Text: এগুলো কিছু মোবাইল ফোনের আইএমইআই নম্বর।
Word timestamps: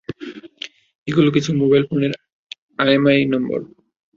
এগুলো 1.07 1.29
কিছু 1.35 1.49
মোবাইল 1.61 1.83
ফোনের 1.89 2.13
আইএমইআই 2.79 3.23
নম্বর। 3.33 3.59